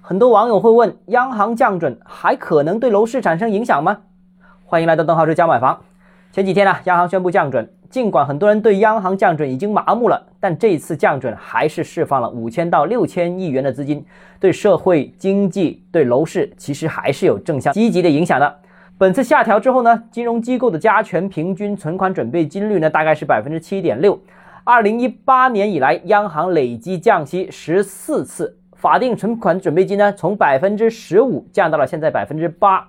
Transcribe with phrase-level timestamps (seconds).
[0.00, 3.98] 很多网友会问：央行降准还可能对楼市产生影响吗？
[4.64, 5.80] 欢迎来到邓浩志教买房。
[6.32, 14.04] 前几天呢，央行宣布降准，尽管很多人对央行降准已经麻木了，但这次降准还是释放了五千到六千亿元的资金，
[14.40, 18.56] 对社会经济、对楼市其实还是有正向积极的影响的。
[18.96, 24.18] 本次下调之后呢，金融机构的加权平均存款准备金率呢，大概是百分之七点六。
[24.64, 32.88] 二零一八年以来，央行累计降息十四次，法定存款准备金呢，从百分之十五降到了现在百分之八。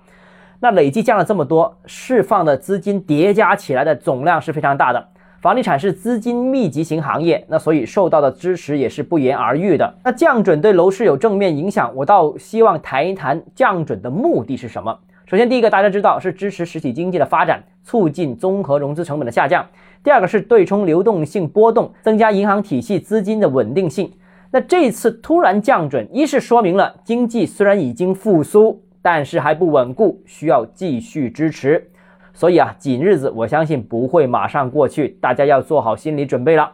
[0.60, 5.08] 那累计降了这么多，释放的资金叠加起来的总量是非常大的。
[5.40, 9.92] 房地产是资金密集型行业，那所以受到的支持也是不言而喻的。
[10.04, 14.96] 那降准对楼市有正面影响，我倒希望谈一谈降准的目的是什么。
[15.26, 19.66] 首先，第一个大家知道是支持实体经济的发展，促进综合融资成本的下降。
[20.04, 24.12] 第二个是对冲流动性波动，增加银行体系资金的稳定性。
[24.52, 31.90] 那这次突然降准，一是说明了经济虽然已经复苏，但是还不稳固，需要继续支持。
[32.32, 36.72] 所以啊，紧日子我相信不会马上过去，大家要做好心理准备了。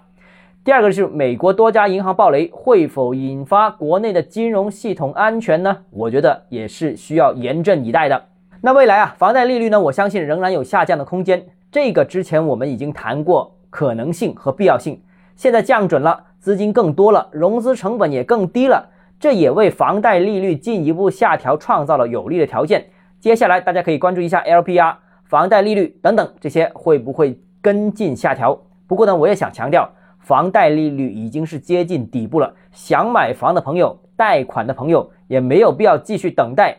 [0.65, 5.77] 第二个是美国多家银行暴雷，会否引发国内的金融系统安全呢？
[5.91, 8.25] 我觉得也是需要严阵以待的。
[8.63, 9.79] 那未来啊，房贷利率呢？
[9.79, 11.47] 我相信仍然有下降的空间。
[11.71, 15.01] 这个之前我们已经谈过可能性和必要性。
[15.37, 22.87] 现在降准了，资金更多了，融资成本也更低了，这也为房贷利率进一步下调创造了有利的条件。
[23.19, 28.57] 接下来大家可以关注一下 LPR、房贷利率等等这些会不会跟进下调。
[28.87, 36.77] 不过呢，我也想强调，房贷利率已经是接近底部了，想买房的朋友、贷款的朋友也没有必要继续等待。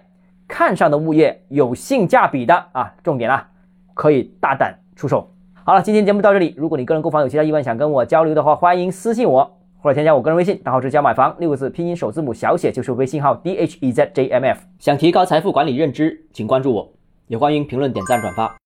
[0.47, 3.49] 看上的物业有性价比的啊，重点啊，
[3.94, 5.30] 可以大胆出手。
[5.68, 6.54] 好了，今天节目到这里。
[6.56, 14.62] 如果你个人购房有其他疑问想跟我交流的话，欢迎私信我或者添加我个人微信，账号是加买房六个字拼音首字母小写就是微信号 d h e z j m f。
[14.80, 16.90] 想提高财富管理认知，请关注我，
[17.28, 18.50] 也欢迎评论点赞转发。